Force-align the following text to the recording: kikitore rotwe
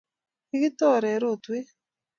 kikitore 0.47 1.11
rotwe 1.21 1.57